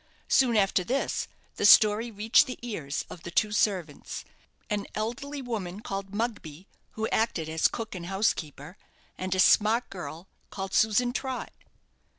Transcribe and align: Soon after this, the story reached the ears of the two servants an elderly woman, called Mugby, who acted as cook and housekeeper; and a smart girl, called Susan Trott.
Soon 0.29 0.57
after 0.57 0.83
this, 0.83 1.27
the 1.57 1.63
story 1.67 2.09
reached 2.09 2.47
the 2.47 2.57
ears 2.63 3.05
of 3.07 3.21
the 3.21 3.29
two 3.29 3.51
servants 3.51 4.25
an 4.67 4.87
elderly 4.95 5.43
woman, 5.43 5.79
called 5.79 6.11
Mugby, 6.15 6.65
who 6.93 7.07
acted 7.09 7.47
as 7.47 7.67
cook 7.67 7.93
and 7.93 8.07
housekeeper; 8.07 8.77
and 9.15 9.35
a 9.35 9.39
smart 9.39 9.91
girl, 9.91 10.27
called 10.49 10.73
Susan 10.73 11.13
Trott. 11.13 11.53